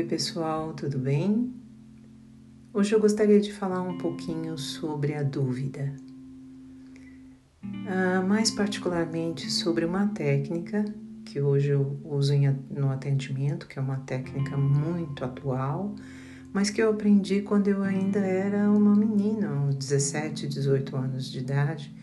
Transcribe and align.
Oi, 0.00 0.06
pessoal, 0.06 0.72
tudo 0.72 0.98
bem? 0.98 1.52
Hoje 2.72 2.94
eu 2.94 2.98
gostaria 2.98 3.38
de 3.38 3.52
falar 3.52 3.82
um 3.82 3.98
pouquinho 3.98 4.56
sobre 4.56 5.12
a 5.12 5.22
dúvida, 5.22 5.94
ah, 7.86 8.22
mais 8.26 8.50
particularmente 8.50 9.50
sobre 9.50 9.84
uma 9.84 10.06
técnica 10.06 10.86
que 11.26 11.38
hoje 11.38 11.72
eu 11.72 12.00
uso 12.02 12.32
no 12.70 12.90
atendimento, 12.90 13.68
que 13.68 13.78
é 13.78 13.82
uma 13.82 13.98
técnica 13.98 14.56
muito 14.56 15.22
atual, 15.22 15.94
mas 16.50 16.70
que 16.70 16.80
eu 16.80 16.88
aprendi 16.88 17.42
quando 17.42 17.68
eu 17.68 17.82
ainda 17.82 18.20
era 18.20 18.70
uma 18.70 18.96
menina, 18.96 19.52
uns 19.52 19.74
17, 19.74 20.48
18 20.48 20.96
anos 20.96 21.30
de 21.30 21.40
idade, 21.40 21.94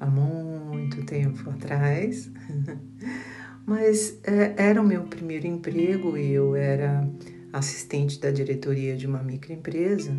há 0.00 0.06
muito 0.06 1.04
tempo 1.06 1.48
atrás. 1.50 2.28
mas 3.64 4.18
é, 4.24 4.54
era 4.56 4.82
o 4.82 4.84
meu 4.84 5.04
primeiro 5.04 5.46
emprego 5.46 6.16
e 6.16 6.32
eu 6.32 6.54
era 6.54 7.08
assistente 7.56 8.18
da 8.18 8.30
diretoria 8.30 8.96
de 8.96 9.06
uma 9.06 9.22
microempresa, 9.22 10.12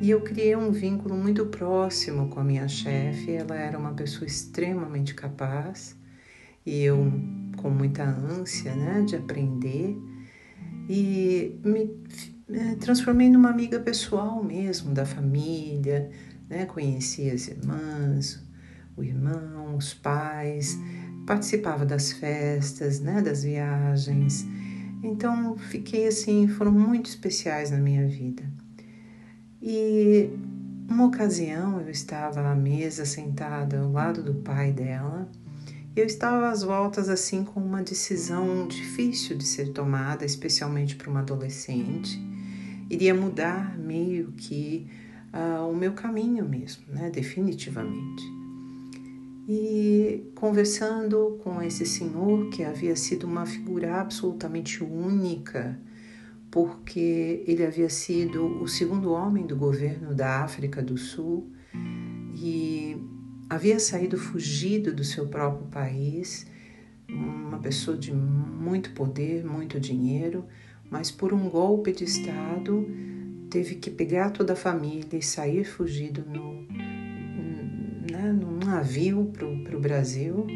e 0.00 0.10
eu 0.10 0.20
criei 0.20 0.56
um 0.56 0.72
vínculo 0.72 1.14
muito 1.14 1.46
próximo 1.46 2.28
com 2.28 2.40
a 2.40 2.44
minha 2.44 2.66
chefe. 2.66 3.30
Ela 3.30 3.54
era 3.54 3.78
uma 3.78 3.92
pessoa 3.92 4.26
extremamente 4.26 5.14
capaz 5.14 5.96
e 6.66 6.82
eu 6.82 7.12
com 7.58 7.70
muita 7.70 8.02
ânsia, 8.02 8.74
né, 8.74 9.02
de 9.02 9.14
aprender 9.14 9.96
e 10.88 11.56
me 11.64 11.96
é, 12.50 12.74
transformei 12.74 13.28
numa 13.28 13.50
amiga 13.50 13.78
pessoal 13.78 14.42
mesmo 14.42 14.92
da 14.92 15.06
família, 15.06 16.10
né? 16.48 16.66
Conheci 16.66 17.30
as 17.30 17.46
irmãs, 17.46 18.42
o 18.96 19.04
irmão, 19.04 19.76
os 19.76 19.94
pais, 19.94 20.76
participava 21.26 21.86
das 21.86 22.10
festas, 22.10 22.98
né, 22.98 23.22
das 23.22 23.44
viagens 23.44 24.44
então 25.02 25.56
fiquei 25.56 26.06
assim, 26.06 26.46
foram 26.46 26.70
muito 26.70 27.06
especiais 27.06 27.70
na 27.70 27.78
minha 27.78 28.06
vida. 28.06 28.44
E 29.60 30.30
uma 30.88 31.06
ocasião 31.06 31.80
eu 31.80 31.90
estava 31.90 32.40
à 32.48 32.54
mesa 32.54 33.04
sentada 33.04 33.80
ao 33.80 33.90
lado 33.90 34.22
do 34.22 34.34
pai 34.34 34.72
dela. 34.72 35.28
Eu 35.94 36.06
estava 36.06 36.50
às 36.50 36.62
voltas 36.62 37.08
assim 37.08 37.44
com 37.44 37.60
uma 37.60 37.82
decisão 37.82 38.66
difícil 38.66 39.36
de 39.36 39.44
ser 39.44 39.72
tomada, 39.72 40.24
especialmente 40.24 40.96
para 40.96 41.10
uma 41.10 41.20
adolescente. 41.20 42.20
Iria 42.88 43.14
mudar 43.14 43.78
meio 43.78 44.32
que 44.32 44.86
uh, 45.32 45.68
o 45.70 45.76
meu 45.76 45.92
caminho 45.92 46.48
mesmo, 46.48 46.84
né? 46.88 47.10
Definitivamente. 47.10 48.41
E 49.48 50.30
conversando 50.36 51.38
com 51.42 51.60
esse 51.60 51.84
senhor, 51.84 52.48
que 52.50 52.62
havia 52.62 52.94
sido 52.94 53.24
uma 53.24 53.44
figura 53.44 54.00
absolutamente 54.00 54.84
única, 54.84 55.80
porque 56.50 57.42
ele 57.46 57.64
havia 57.64 57.88
sido 57.88 58.62
o 58.62 58.68
segundo 58.68 59.10
homem 59.10 59.46
do 59.46 59.56
governo 59.56 60.14
da 60.14 60.42
África 60.42 60.82
do 60.82 60.96
Sul 60.96 61.50
e 62.34 62.96
havia 63.48 63.80
saído 63.80 64.16
fugido 64.16 64.94
do 64.94 65.02
seu 65.02 65.26
próprio 65.26 65.66
país, 65.66 66.46
uma 67.08 67.58
pessoa 67.58 67.96
de 67.96 68.12
muito 68.12 68.92
poder, 68.92 69.44
muito 69.44 69.80
dinheiro, 69.80 70.44
mas 70.90 71.10
por 71.10 71.32
um 71.32 71.48
golpe 71.48 71.90
de 71.90 72.04
Estado 72.04 72.86
teve 73.50 73.74
que 73.74 73.90
pegar 73.90 74.30
toda 74.30 74.52
a 74.52 74.56
família 74.56 75.18
e 75.18 75.22
sair 75.22 75.64
fugido 75.64 76.24
no, 76.26 76.66
navio 78.72 79.30
para 79.34 79.76
o 79.76 79.80
Brasil 79.80 80.46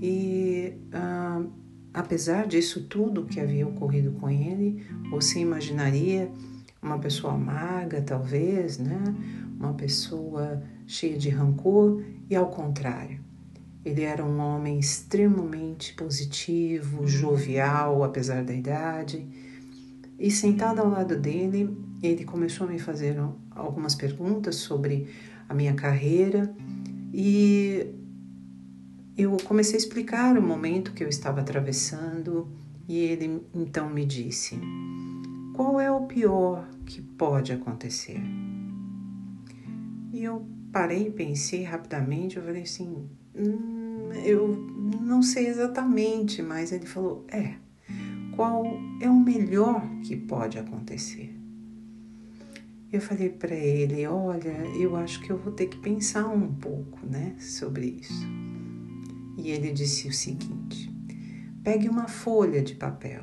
e 0.00 0.72
ah, 0.92 1.42
apesar 1.92 2.46
disso 2.46 2.84
tudo 2.84 3.26
que 3.26 3.40
havia 3.40 3.66
ocorrido 3.66 4.12
com 4.12 4.30
ele, 4.30 4.86
você 5.10 5.40
imaginaria 5.40 6.30
uma 6.80 6.98
pessoa 6.98 7.34
amarga, 7.34 8.00
talvez, 8.00 8.78
né? 8.78 9.02
Uma 9.58 9.74
pessoa 9.74 10.62
cheia 10.86 11.18
de 11.18 11.28
rancor 11.28 12.02
e 12.30 12.36
ao 12.36 12.48
contrário. 12.48 13.20
Ele 13.84 14.02
era 14.02 14.24
um 14.24 14.38
homem 14.38 14.78
extremamente 14.78 15.94
positivo, 15.94 17.06
jovial, 17.06 18.04
apesar 18.04 18.44
da 18.44 18.54
idade. 18.54 19.26
E 20.18 20.30
sentado 20.30 20.80
ao 20.80 20.88
lado 20.88 21.16
dele, 21.16 21.76
ele 22.02 22.24
começou 22.24 22.66
a 22.66 22.70
me 22.70 22.78
fazer 22.78 23.16
algumas 23.50 23.94
perguntas 23.94 24.56
sobre 24.56 25.08
a 25.48 25.54
minha 25.54 25.74
carreira 25.74 26.54
e 27.12 27.86
eu 29.16 29.36
comecei 29.44 29.74
a 29.74 29.78
explicar 29.78 30.38
o 30.38 30.42
momento 30.42 30.92
que 30.92 31.04
eu 31.04 31.08
estava 31.08 31.40
atravessando 31.40 32.48
e 32.88 32.98
ele 32.98 33.42
então 33.54 33.90
me 33.90 34.04
disse: 34.04 34.58
Qual 35.54 35.80
é 35.80 35.90
o 35.90 36.06
pior 36.06 36.68
que 36.86 37.02
pode 37.02 37.52
acontecer? 37.52 38.20
E 40.12 40.22
eu 40.22 40.46
parei 40.72 41.10
pensei 41.10 41.62
rapidamente. 41.62 42.36
Eu 42.36 42.44
falei 42.44 42.62
assim: 42.62 43.08
hum, 43.34 44.10
Eu 44.24 44.56
não 45.00 45.22
sei 45.22 45.46
exatamente, 45.48 46.42
mas 46.42 46.72
ele 46.72 46.86
falou: 46.86 47.24
É, 47.28 47.54
qual 48.36 48.64
é 49.00 49.08
o 49.08 49.18
melhor 49.18 49.82
que 50.02 50.16
pode 50.16 50.58
acontecer? 50.58 51.39
Eu 52.92 53.00
falei 53.00 53.28
para 53.30 53.54
ele: 53.54 54.04
Olha, 54.06 54.50
eu 54.76 54.96
acho 54.96 55.20
que 55.20 55.30
eu 55.30 55.38
vou 55.38 55.52
ter 55.52 55.66
que 55.66 55.78
pensar 55.78 56.26
um 56.26 56.52
pouco, 56.52 56.98
né, 57.06 57.36
sobre 57.38 57.86
isso. 57.86 58.26
E 59.38 59.50
ele 59.50 59.72
disse 59.72 60.08
o 60.08 60.12
seguinte: 60.12 60.92
pegue 61.62 61.88
uma 61.88 62.08
folha 62.08 62.60
de 62.60 62.74
papel 62.74 63.22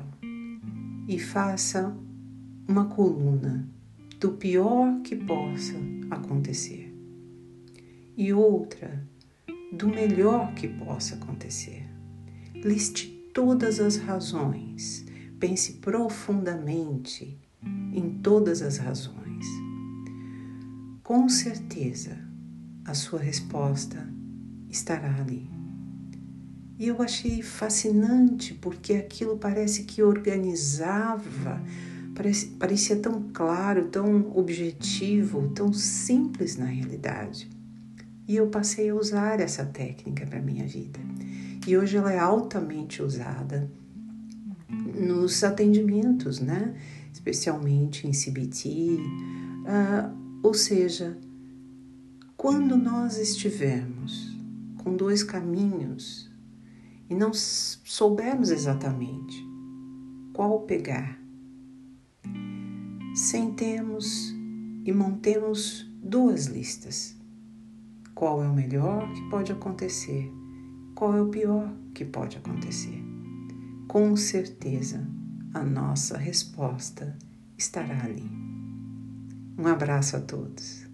e 1.06 1.18
faça 1.18 1.94
uma 2.66 2.86
coluna 2.86 3.68
do 4.18 4.32
pior 4.32 5.02
que 5.02 5.14
possa 5.14 5.74
acontecer 6.10 6.94
e 8.16 8.32
outra 8.32 9.06
do 9.70 9.86
melhor 9.86 10.54
que 10.54 10.66
possa 10.66 11.14
acontecer. 11.14 11.86
Liste 12.54 13.08
todas 13.34 13.78
as 13.80 13.96
razões, 13.96 15.04
pense 15.38 15.74
profundamente 15.74 17.38
em 17.92 18.18
todas 18.22 18.62
as 18.62 18.78
razões 18.78 19.27
com 21.08 21.26
certeza 21.26 22.18
a 22.84 22.92
sua 22.92 23.18
resposta 23.18 24.06
estará 24.68 25.16
ali. 25.16 25.48
E 26.78 26.86
eu 26.86 27.00
achei 27.00 27.40
fascinante 27.40 28.52
porque 28.52 28.92
aquilo 28.92 29.38
parece 29.38 29.84
que 29.84 30.02
organizava, 30.02 31.62
parecia 32.58 32.96
tão 32.96 33.30
claro, 33.32 33.88
tão 33.88 34.36
objetivo, 34.36 35.48
tão 35.54 35.72
simples 35.72 36.58
na 36.58 36.66
realidade. 36.66 37.48
E 38.26 38.36
eu 38.36 38.48
passei 38.48 38.90
a 38.90 38.94
usar 38.94 39.40
essa 39.40 39.64
técnica 39.64 40.26
para 40.26 40.42
minha 40.42 40.66
vida. 40.66 41.00
E 41.66 41.74
hoje 41.74 41.96
ela 41.96 42.12
é 42.12 42.18
altamente 42.18 43.02
usada 43.02 43.66
nos 44.68 45.42
atendimentos, 45.42 46.38
né? 46.38 46.74
Especialmente 47.10 48.06
em 48.06 48.10
CBT. 48.10 48.98
Uh, 49.64 50.27
ou 50.42 50.54
seja, 50.54 51.18
quando 52.36 52.76
nós 52.76 53.18
estivermos 53.18 54.36
com 54.78 54.96
dois 54.96 55.22
caminhos 55.22 56.30
e 57.10 57.14
não 57.14 57.32
soubermos 57.34 58.50
exatamente 58.50 59.44
qual 60.32 60.60
pegar, 60.60 61.18
sentemos 63.14 64.32
e 64.84 64.92
montemos 64.92 65.84
duas 66.02 66.46
listas. 66.46 67.16
Qual 68.14 68.42
é 68.42 68.48
o 68.48 68.54
melhor 68.54 69.12
que 69.12 69.28
pode 69.28 69.50
acontecer? 69.52 70.32
Qual 70.94 71.16
é 71.16 71.22
o 71.22 71.28
pior 71.28 71.72
que 71.94 72.04
pode 72.04 72.36
acontecer? 72.36 73.02
Com 73.88 74.16
certeza, 74.16 75.06
a 75.54 75.64
nossa 75.64 76.16
resposta 76.16 77.16
estará 77.56 78.04
ali. 78.04 78.57
Um 79.58 79.66
abraço 79.66 80.16
a 80.16 80.20
todos. 80.20 80.87